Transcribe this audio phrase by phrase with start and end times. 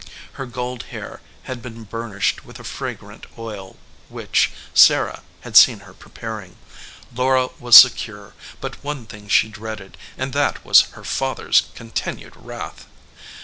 [0.31, 3.75] Her gold hair had been burnished with a fragrant oil,
[4.09, 4.51] which.
[4.73, 6.55] Sarah had seen her preparing.
[7.13, 12.33] Laura was secure; but one thing she dreaded, and that was her father s continued
[12.35, 12.87] wrath.